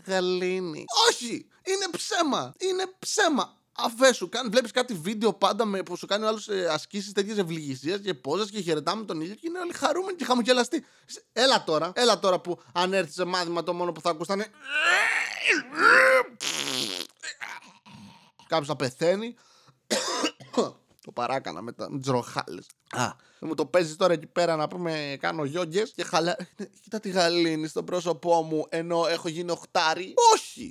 Γαλήνη. 0.07 0.85
Όχι! 1.09 1.47
Είναι 1.63 1.87
ψέμα! 1.91 2.55
Είναι 2.59 2.85
ψέμα! 2.99 3.57
Αφέσου, 3.73 4.29
βλέπεις 4.51 4.71
κάτι 4.71 4.95
βίντεο 4.95 5.33
πάντα 5.33 5.65
με, 5.65 5.83
που 5.83 5.97
σου 5.97 6.07
κάνει 6.07 6.25
άλλος 6.25 6.49
ε, 6.49 6.67
ασκήσεις 6.71 7.13
τέτοιες 7.13 7.39
ευληγησίες 7.39 8.01
και 8.01 8.15
πόζε 8.15 8.45
και 8.45 8.61
χαιρετάμε 8.61 9.05
τον 9.05 9.21
ήλιο 9.21 9.35
και 9.35 9.47
είναι 9.47 9.59
όλοι 9.59 9.73
χαρούμενοι 9.73 10.17
και 10.17 10.25
χαμογελαστοί. 10.25 10.85
Έλα 11.33 11.65
τώρα, 11.65 11.93
έλα 11.95 12.19
τώρα 12.19 12.41
που 12.41 12.63
αν 12.73 12.93
έρθεις 12.93 13.15
σε 13.15 13.25
μάθημα 13.25 13.63
το 13.63 13.73
μόνο 13.73 13.93
που 13.93 14.01
θα 14.01 14.11
ακούς 14.11 14.27
θα 14.27 14.35
είναι. 14.35 14.47
Κάποιος 18.47 18.69
θα 18.69 18.77
πεθαίνει. 18.77 19.35
το 21.05 21.13
παράκανα 21.15 21.63
με, 21.63 21.73
τα, 21.73 21.91
με 21.91 21.99
τις 21.99 22.09
ροχάλες. 22.09 22.67
Α, 22.91 23.13
μου 23.41 23.55
το 23.55 23.67
παίζεις 23.67 23.97
τώρα 23.97 24.13
εκεί 24.13 24.27
πέρα 24.27 24.57
να 24.57 24.69
πούμε 24.69 25.17
κάνω 25.21 25.45
γιόγκε 25.45 25.83
και 25.83 26.05
χαλά. 26.05 26.37
Κοίτα 26.83 27.01
τη 27.01 27.11
γαλήνη 27.11 27.67
στο 27.67 27.83
πρόσωπό 27.83 28.43
μου 28.43 28.67
ενώ 28.69 29.07
έχω 29.07 29.29
γίνει 29.29 29.51
οχτάρι. 29.51 30.15
Όχι! 30.35 30.71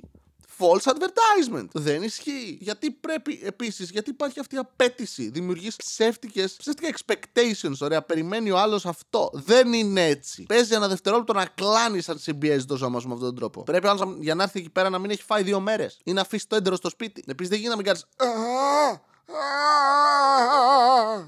False 0.62 0.92
advertisement. 0.92 1.68
Δεν 1.72 2.02
ισχύει. 2.02 2.58
Γιατί 2.60 2.90
πρέπει 2.90 3.40
επίσης, 3.44 3.90
γιατί 3.90 4.10
υπάρχει 4.10 4.40
αυτή 4.40 4.54
η 4.54 4.58
απέτηση. 4.58 5.30
Δημιουργείς 5.30 5.76
ψεύτικες 5.76 6.52
ψεύτικα 6.52 6.96
expectations. 6.96 7.76
Ωραία, 7.80 8.02
περιμένει 8.02 8.50
ο 8.50 8.58
άλλος 8.58 8.86
αυτό. 8.86 9.30
Δεν 9.32 9.72
είναι 9.72 10.06
έτσι. 10.06 10.42
Παίζει 10.42 10.74
ένα 10.74 10.88
δευτερόλεπτο 10.88 11.32
να 11.32 11.46
κλάνεις 11.46 12.08
αν 12.08 12.18
συμπιέζει 12.18 12.64
το 12.64 12.76
σώμα 12.76 13.00
σου 13.00 13.08
με 13.08 13.14
αυτόν 13.14 13.28
τον 13.28 13.38
τρόπο. 13.38 13.62
Πρέπει 13.62 13.86
άλλος 13.86 14.16
για 14.20 14.34
να 14.34 14.42
έρθει 14.42 14.58
εκεί 14.58 14.70
πέρα 14.70 14.90
να 14.90 14.98
μην 14.98 15.10
έχει 15.10 15.22
φάει 15.22 15.42
δύο 15.42 15.60
μέρες 15.60 15.98
ή 16.04 16.12
να 16.12 16.20
αφήσει 16.20 16.48
το 16.48 16.56
έντερο 16.56 16.76
στο 16.76 16.88
σπίτι. 16.88 17.24
Επίσης 17.26 17.50
δεν 17.50 17.58
γίνεται 17.60 17.76
να 17.76 17.82
μην 17.82 17.86
κάνεις. 17.86 18.06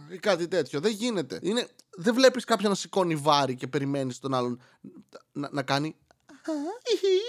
ή 0.09 0.19
κάτι 0.19 0.49
τέτοιο. 0.49 0.81
Δεν 0.81 0.93
γίνεται. 0.93 1.39
Είναι, 1.43 1.69
δεν 1.97 2.15
βλέπεις 2.15 2.45
κάποιον 2.45 2.71
να 2.71 2.77
σηκώνει 2.77 3.15
βάρη 3.17 3.55
και 3.55 3.67
περιμένεις 3.67 4.19
τον 4.19 4.35
άλλον 4.35 4.61
να, 5.33 5.49
να 5.53 5.63
κάνει. 5.63 5.97
«Α, 6.47 6.53
ηχι, 6.95 7.21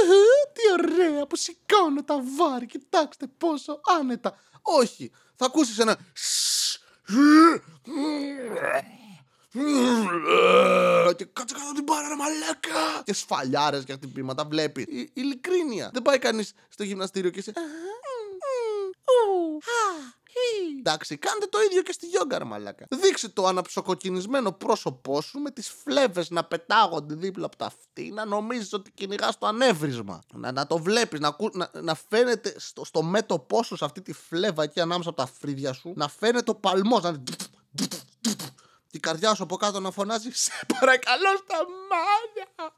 αχα, 0.00 0.20
Τι 0.52 0.60
ωραία 0.72 1.21
που 1.32 1.38
σηκώνω 1.38 2.04
τα 2.04 2.22
βάρη. 2.36 2.66
Κοιτάξτε 2.66 3.26
πόσο 3.38 3.80
άνετα. 4.00 4.34
Όχι. 4.62 5.10
Θα 5.36 5.44
ακούσεις 5.46 5.78
ένα. 5.78 5.98
Και 11.16 11.24
κάτσε 11.24 11.54
κάτω 11.54 11.72
την 11.74 11.82
μπάρα, 11.84 12.08
ρε 12.08 12.14
μαλάκα! 12.16 13.02
Και 13.04 13.12
σφαλιάρες 13.14 13.84
και 13.84 13.92
χτυπήματα 13.92 14.44
βλέπει. 14.44 14.82
Η- 14.82 15.10
Ειλικρίνεια. 15.14 15.90
Δεν 15.92 16.02
πάει 16.02 16.18
κανείς 16.18 16.52
στο 16.68 16.82
γυμναστήριο 16.84 17.30
και 17.30 17.42
σε. 20.32 20.78
Εντάξει, 20.78 21.16
κάντε 21.16 21.46
το 21.46 21.58
ίδιο 21.68 21.82
και 21.82 21.92
στη 21.92 22.06
γιόγκα, 22.06 22.38
ρε 22.38 22.44
μαλάκα. 22.44 22.86
Δείξε 22.90 23.28
το 23.28 23.46
αναψοκοκκινισμένο 23.46 24.52
πρόσωπό 24.52 25.20
σου 25.20 25.38
με 25.38 25.50
τις 25.50 25.68
φλέβες 25.84 26.30
να 26.30 26.44
πετάγονται 26.44 27.14
δίπλα 27.14 27.46
από 27.46 27.56
τα 27.56 27.66
αυτή, 27.66 28.10
να 28.10 28.24
νομίζεις 28.24 28.72
ότι 28.72 28.90
κυνηγάς 28.90 29.38
το 29.38 29.46
ανέβρισμα. 29.46 30.22
Να, 30.34 30.52
να 30.52 30.66
το 30.66 30.78
βλέπεις, 30.78 31.20
να, 31.20 31.28
ακού- 31.28 31.56
να, 31.56 31.70
να 31.80 31.94
φαίνεται 31.94 32.54
στο, 32.56 32.84
στο 32.84 33.02
μέτωπό 33.02 33.62
σου 33.62 33.76
σε 33.76 33.84
αυτή 33.84 34.02
τη 34.02 34.12
φλέβα 34.12 34.62
εκεί 34.62 34.80
ανάμεσα 34.80 35.08
από 35.08 35.18
τα 35.18 35.26
φρύδια 35.40 35.72
σου, 35.72 35.92
να 35.96 36.08
φαίνεται 36.08 36.50
ο 36.50 36.54
παλμός. 36.54 37.02
Να... 37.02 37.22
Και 38.92 38.98
η 38.98 39.00
καρδιά 39.00 39.34
σου 39.34 39.42
από 39.42 39.56
κάτω 39.56 39.80
να 39.80 39.90
φωνάζεις 39.90 40.40
Σε 40.40 40.50
παρακαλώ 40.78 41.28
στα 41.44 41.56
μάτια 41.90 42.74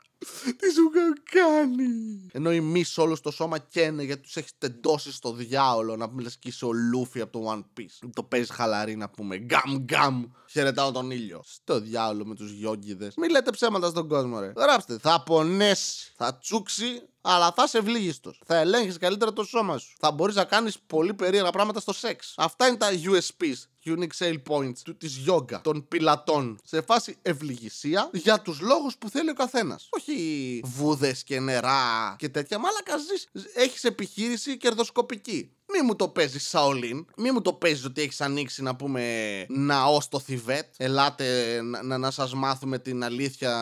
Τι 0.58 0.72
σου 0.72 0.90
έχω 0.94 1.12
κάνει; 1.32 2.28
Ενώ 2.32 2.52
οι 2.52 2.60
μη 2.60 2.84
σε 2.84 3.00
όλο 3.00 3.20
το 3.20 3.30
σώμα 3.30 3.58
καίνε 3.58 4.02
Γιατί 4.02 4.22
τους 4.22 4.36
έχεις 4.36 4.58
τεντώσει 4.58 5.12
στο 5.12 5.32
διάολο 5.32 5.96
Να 5.96 6.08
πούμε 6.08 6.22
λες 6.22 6.36
και 6.36 6.48
είσαι 6.48 6.64
ο 6.64 6.72
Λούφι 6.72 7.20
από 7.20 7.32
το 7.32 7.52
One 7.52 7.80
Piece. 7.80 8.08
Το 8.12 8.22
παίζεις 8.22 8.50
χαλαρή 8.50 8.96
να 8.96 9.08
πούμε. 9.08 9.36
Γκάμ 9.36 9.76
γκάμ 9.78 10.24
Χαιρετάω 10.50 10.92
τον 10.92 11.10
ήλιο. 11.10 11.42
Στο 11.44 11.80
διάολο 11.80 12.24
με 12.24 12.34
τους 12.34 12.50
γιόγκιδες. 12.50 13.14
Μην 13.16 13.30
λέτε 13.30 13.50
ψέματα 13.50 13.88
στον 13.88 14.08
κόσμο 14.08 14.40
ρε. 14.40 14.52
Γράψτε 14.56 14.98
Θα 14.98 15.22
πονέσει 15.22 16.12
Θα 16.16 16.38
τσούξει 16.38 17.08
αλλά 17.26 17.52
θα 17.56 17.62
είσαι 17.62 17.78
ευλίγιστος. 17.78 18.40
Θα 18.46 18.56
ελέγχεις 18.56 18.98
καλύτερα 18.98 19.32
το 19.32 19.44
σώμα 19.44 19.78
σου. 19.78 19.96
Θα 19.98 20.10
μπορείς 20.10 20.34
να 20.34 20.44
κάνεις 20.44 20.78
πολύ 20.86 21.14
περίεργα 21.14 21.50
πράγματα 21.50 21.80
στο 21.80 21.92
σεξ. 21.92 22.34
Αυτά 22.36 22.66
είναι 22.66 22.76
τα 22.76 22.88
USPs. 22.90 23.54
Unique 23.86 24.18
Sale 24.18 24.42
Points 24.48 24.78
του 24.84 24.96
της 24.96 25.24
yoga 25.28 25.60
των 25.62 25.88
πιλατών 25.88 26.58
σε 26.64 26.80
φάση 26.80 27.16
ευληγησία 27.22 28.10
για 28.12 28.40
τους 28.40 28.60
λόγους 28.60 28.96
που 28.96 29.08
θέλει 29.10 29.30
ο 29.30 29.34
καθένας 29.34 29.88
όχι 29.90 30.60
βούδες 30.64 31.24
και 31.24 31.40
νερά 31.40 32.14
και 32.18 32.28
τέτοια 32.28 32.58
μάλακα 32.58 32.96
ζεις 32.98 33.28
έχεις 33.54 33.84
επιχείρηση 33.84 34.56
κερδοσκοπική 34.56 35.54
μη 35.72 35.82
μου 35.82 35.96
το 35.96 36.08
παίζεις 36.08 36.48
Σαολίν. 36.48 37.06
Μη 37.16 37.30
μου 37.30 37.40
το 37.40 37.52
παίζεις 37.52 37.84
ότι 37.84 38.02
έχεις 38.02 38.20
ανοίξει 38.20 38.62
να 38.62 38.76
πούμε 38.76 39.04
ναό 39.48 40.00
στο 40.00 40.20
Θιβέτ. 40.20 40.74
Ελάτε 40.76 41.60
να, 41.62 41.82
να, 41.82 41.98
να 41.98 42.10
σας 42.10 42.34
μάθουμε 42.34 42.78
την 42.78 43.04
αλήθεια 43.04 43.52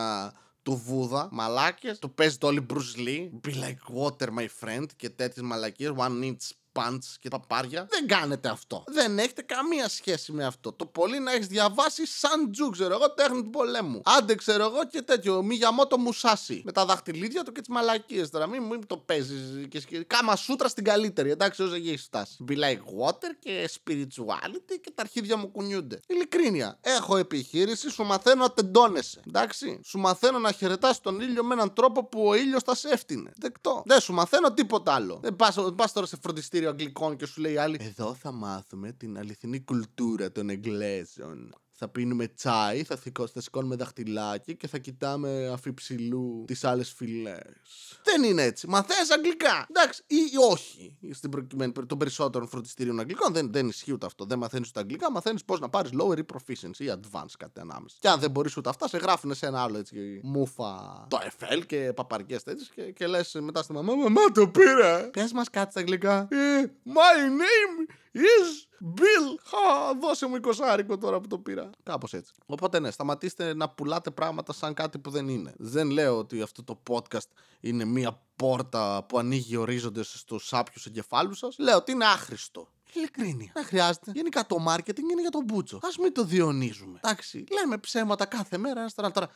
του 0.63 0.75
Βούδα, 0.85 1.29
μαλάκες. 1.31 1.99
Το 1.99 2.07
παίζετε 2.09 2.45
όλοι 2.45 2.65
Bruce 2.69 2.97
Lee. 2.97 3.29
Be 3.47 3.53
like 3.53 4.03
water, 4.03 4.27
my 4.27 4.47
friend. 4.61 4.85
Και 4.95 5.09
τέτοιες 5.09 5.45
μαλακίες. 5.45 5.91
One 5.97 6.23
inch 6.23 6.51
punch 6.73 7.15
και 7.19 7.29
παπάρια. 7.29 7.87
Δεν 7.89 8.07
κάνετε 8.07 8.49
αυτό. 8.49 8.83
Δεν 8.87 9.19
έχετε 9.19 9.41
καμία 9.41 9.89
σχέση 9.89 10.31
με 10.31 10.45
αυτό. 10.45 10.71
Το 10.71 10.85
πολύ 10.85 11.19
να 11.19 11.31
έχεις 11.31 11.47
διαβάσει 11.47 12.07
σαν 12.07 12.51
τζου, 12.51 12.69
ξέρω 12.69 12.93
εγώ, 12.93 13.11
τέχνη 13.11 13.43
του 13.43 13.49
πολέμου. 13.49 14.01
Άντε, 14.05 14.35
ξέρω 14.35 14.63
εγώ 14.63 14.87
και 14.87 15.01
τέτοιο. 15.01 15.43
Μη 15.43 15.59
το 15.89 15.97
μουσάσι. 15.97 16.61
Με 16.65 16.71
τα 16.71 16.85
δαχτυλίδια 16.85 17.43
του 17.43 17.51
και 17.51 17.59
τις 17.59 17.69
μαλακίες 17.69 18.29
τώρα. 18.29 18.47
Μην, 18.47 18.63
μην 18.63 18.87
το 18.87 18.97
παίζεις. 18.97 19.67
Και 19.67 19.79
σκε... 19.79 20.03
Κάμα 20.03 20.35
σούτρα 20.35 20.67
στην 20.67 20.83
καλύτερη. 20.83 21.29
Εντάξει, 21.29 21.63
όσο 21.63 21.75
έχεις 21.75 22.03
φτάσει. 22.03 22.45
Be 22.49 22.51
like 22.51 22.79
water 23.01 23.35
και 23.39 23.69
spirituality 23.73 24.79
και 24.81 24.91
τα 24.95 25.01
αρχίδια 25.01 25.37
μου 25.37 25.51
κουνιούνται. 25.51 25.99
Ειλικρίνεια. 26.07 26.77
Έχω 26.81 27.17
επιχείρηση, 27.17 27.89
σου 27.89 28.03
μαθαίνω 28.03 28.41
να 28.41 28.51
τεντώνεσαι. 28.51 29.21
Εντάξει. 29.27 29.79
Σου 29.83 29.99
μαθαίνω 29.99 30.39
να 30.39 30.51
χαιρετάς 30.51 31.01
τον 31.01 31.19
ήλιο 31.19 31.43
με 31.43 31.53
έναν 31.53 31.73
τρόπο 31.73 32.05
που 32.05 32.27
ο 32.27 32.35
ήλιος 32.35 32.63
θα 32.63 32.75
σε 32.75 32.89
έφτιανε. 32.89 33.31
Δεκτό. 33.35 33.83
Δεν 33.85 33.99
σου 33.99 34.13
μαθαίνω 34.13 34.53
τίποτα 34.53 34.93
άλλο. 34.93 35.19
Δεν 35.21 35.35
πας 35.75 35.93
τώρα 35.93 36.07
σε 36.07 36.17
φροντιστήριο 36.63 36.69
αγγλικών 36.69 37.15
και 37.15 37.25
σου 37.25 37.41
λέει 37.41 37.57
άλλη. 37.57 37.77
Εδώ 37.81 38.13
θα 38.13 38.31
μάθουμε 38.31 38.91
την 38.91 39.17
αληθινή 39.17 39.59
κουλτούρα 39.59 40.31
των 40.31 40.49
Εγγλέζων. 40.49 41.55
Θα 41.75 41.87
πίνουμε 41.87 42.27
τσάι, 42.27 42.83
θα, 42.83 42.95
θυκο- 42.95 43.27
θα 43.27 43.41
σηκώνουμε 43.41 43.75
δαχτυλάκι 43.75 44.55
και 44.55 44.67
θα 44.67 44.77
κοιτάμε 44.77 45.47
αφιψηλού 45.53 46.43
τις 46.47 46.63
άλλες 46.63 46.91
φυλές. 46.91 47.99
Δεν 48.03 48.23
είναι 48.23 48.43
έτσι. 48.43 48.67
Μαθαίνει 48.67 49.07
αγγλικά. 49.13 49.65
Εντάξει, 49.69 50.03
ή, 50.07 50.15
ή 50.15 50.37
όχι. 50.51 50.97
Στην 51.11 51.29
προκειμένη 51.29 51.71
περι- 51.71 51.87
των 51.87 51.97
περισσότερων 51.97 52.47
φροντιστήριων 52.47 52.99
αγγλικών 52.99 53.33
δεν, 53.33 53.51
δεν 53.51 53.67
ισχύει 53.67 53.91
ούτε 53.91 54.05
αυτό. 54.05 54.25
Δεν 54.25 54.37
μαθαίνεις 54.37 54.69
ούτε 54.69 54.79
αγγλικά, 54.79 55.11
μαθαίνεις 55.11 55.45
πώς 55.45 55.59
να 55.59 55.69
πάρεις 55.69 55.91
lower 56.01 56.17
ή 56.17 56.23
proficiency 56.33 56.77
ή 56.77 56.91
advanced 56.91 57.35
κάτι 57.37 57.59
ανάμεσα. 57.59 57.95
Και 57.99 58.07
αν 58.09 58.19
δεν 58.19 58.31
μπορείς 58.31 58.57
ούτε 58.57 58.69
αυτά, 58.69 58.87
σε 58.87 58.97
γράφουν 58.97 59.33
σε 59.33 59.45
ένα 59.45 59.61
άλλο 59.63 59.77
έτσι. 59.77 60.19
Μούφα 60.23 61.05
το 61.09 61.17
FL 61.39 61.65
και 61.65 61.91
παπαριές 61.95 62.43
τέτοιες 62.43 62.69
και, 62.75 62.81
και 62.91 63.07
λες 63.07 63.37
μετά 63.41 63.63
στη 63.63 63.73
μαμά, 63.73 63.95
Μαμά 63.95 64.21
το 64.33 64.47
πήρα. 64.47 65.09
Πες 65.09 65.31
μας 65.31 65.49
κάτι 65.49 65.71
στα 65.71 65.79
αγγλικά. 65.79 66.27
Ε, 66.31 66.71
my 66.85 67.27
name 67.41 67.93
is 68.13 68.67
Bill. 68.95 69.39
Χα, 69.43 69.93
δώσε 69.99 70.27
μου 70.27 70.35
20 70.35 70.97
τώρα 70.99 71.19
που 71.19 71.27
το 71.27 71.37
πήρα. 71.37 71.69
Κάπως 71.83 72.13
έτσι. 72.13 72.33
Οπότε 72.45 72.79
ναι, 72.79 72.91
σταματήστε 72.91 73.53
να 73.53 73.69
πουλάτε 73.69 74.11
πράγματα 74.11 74.53
σαν 74.53 74.73
κάτι 74.73 74.99
που 74.99 75.09
δεν 75.09 75.27
είναι. 75.27 75.53
Δεν 75.57 75.89
λέω 75.89 76.17
ότι 76.17 76.41
αυτό 76.41 76.63
το 76.63 76.81
podcast 76.89 77.27
είναι 77.59 77.85
μία 77.85 78.21
πόρτα 78.35 79.05
που 79.07 79.17
ανοίγει 79.17 79.55
ορίζοντες 79.55 80.13
στους 80.17 80.53
άπιους 80.53 80.85
εγκεφάλους 80.85 81.37
σας. 81.37 81.55
Λέω 81.57 81.77
ότι 81.77 81.91
είναι 81.91 82.05
άχρηστο. 82.05 82.67
Ειλικρίνεια. 82.93 83.51
Δεν 83.53 83.65
χρειάζεται. 83.65 84.11
Γενικά 84.13 84.45
το 84.45 84.55
marketing 84.67 85.09
είναι 85.11 85.21
για 85.21 85.29
τον 85.29 85.43
μπούτσο. 85.43 85.77
Α 85.77 85.89
μην 86.01 86.13
το 86.13 86.23
διονίζουμε. 86.23 86.99
Εντάξει, 87.03 87.45
λέμε 87.51 87.77
ψέματα 87.77 88.25
κάθε 88.25 88.57
μέρα 88.57 88.79
ένα 88.79 88.89
στον 88.89 89.03
άλλο. 89.03 89.13
Τώρα 89.13 89.29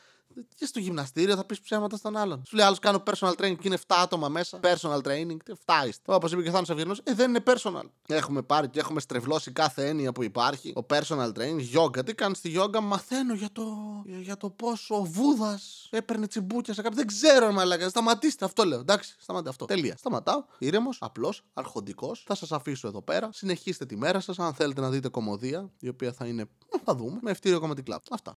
και 0.54 0.66
στο 0.66 0.78
γυμναστήριο 0.78 1.36
θα 1.36 1.44
πεις 1.44 1.60
ψέματα 1.60 1.96
στον 1.96 2.16
άλλον. 2.16 2.42
Σου 2.46 2.56
λέει 2.56 2.66
άλλος 2.66 2.78
κάνω 2.78 3.02
personal 3.06 3.30
training 3.30 3.56
και 3.56 3.62
είναι 3.62 3.78
7 3.86 3.94
άτομα 4.02 4.28
μέσα. 4.28 4.60
Personal 4.62 5.00
training, 5.02 5.36
τι 5.44 5.52
7 5.64 5.86
είστε. 5.88 6.14
Όπως 6.14 6.32
είπε 6.32 6.42
και 6.42 6.48
ο 6.48 6.52
Θάνος 6.52 6.70
Αυγενό, 6.70 6.94
ε, 7.02 7.14
δεν 7.14 7.28
είναι 7.28 7.42
personal. 7.46 7.82
Έχουμε 8.06 8.42
πάρει 8.42 8.68
και 8.68 8.78
έχουμε 8.78 9.00
στρεβλώσει 9.00 9.52
κάθε 9.52 9.88
έννοια 9.88 10.12
που 10.12 10.22
υπάρχει. 10.22 10.72
Ο 10.76 10.86
personal 10.90 11.32
training, 11.32 11.78
yoga. 11.78 12.04
Τι 12.04 12.14
κάνεις 12.14 12.38
στη 12.38 12.54
yoga, 12.58 12.80
μαθαίνω 12.82 13.34
για 13.34 13.48
το, 13.52 13.66
για 14.04 14.36
το 14.36 14.50
πόσο 14.50 14.94
ο 14.94 15.04
Βούδας 15.04 15.88
έπαιρνε 15.90 16.26
τσιμπούκια 16.26 16.74
σε 16.74 16.82
κάποιον. 16.82 17.06
Δεν 17.06 17.16
ξέρω, 17.16 17.52
μαλάκα. 17.52 17.88
Σταματήστε, 17.88 18.44
αυτό 18.44 18.64
λέω. 18.64 18.78
Εντάξει, 18.78 19.16
σταματάτε 19.18 19.50
αυτό. 19.50 19.64
Τελεία. 19.64 19.96
Σταματάω. 19.96 20.44
Ήρεμος, 20.58 20.98
απλός, 21.00 21.42
αρχοντικός. 21.52 22.24
Θα 22.26 22.34
σας 22.34 22.52
αφήσω 22.52 22.88
εδώ 22.88 23.02
πέρα. 23.02 23.28
Συνεχίστε 23.32 23.86
τη 23.86 23.96
μέρα 23.96 24.20
σας. 24.20 24.38
Αν 24.38 24.54
θέλετε 24.54 24.80
να 24.80 24.90
δείτε 24.90 25.08
κομμωδία, 25.08 25.70
η 25.78 25.88
οποία 25.88 26.12
θα 26.12 26.26
είναι, 26.26 26.48
θα 26.84 26.94
δούμε, 26.94 27.18
με 27.22 27.30
ευτήριο 27.30 27.60
κομματικλάπ. 27.60 28.02
Αυτά. 28.10 28.38